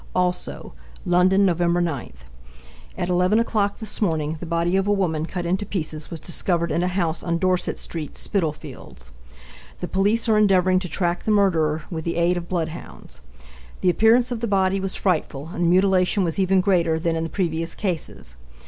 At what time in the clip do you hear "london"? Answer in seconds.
1.05-1.45